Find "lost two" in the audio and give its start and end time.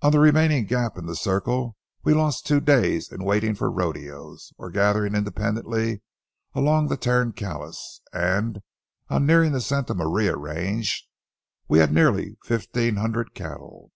2.14-2.58